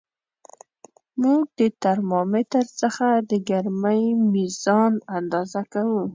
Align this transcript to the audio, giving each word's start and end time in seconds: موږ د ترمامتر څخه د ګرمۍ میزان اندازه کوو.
موږ 1.21 1.41
د 1.59 1.59
ترمامتر 1.83 2.65
څخه 2.81 3.07
د 3.29 3.31
ګرمۍ 3.49 4.03
میزان 4.33 4.93
اندازه 5.17 5.61
کوو. 5.73 6.03